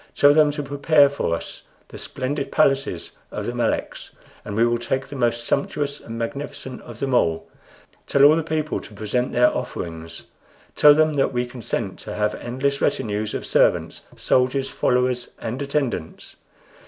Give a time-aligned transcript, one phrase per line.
[0.15, 4.09] Tell them to prepare for us the splendid palaces of the Meleks,
[4.43, 7.47] for we will take the most sumptuous and magnificent of them all.
[8.07, 10.23] Tell all the people to present their offerings.
[10.75, 16.37] Tell them that we consent to have endless retinues of servants, soldiers, followers, and attendants.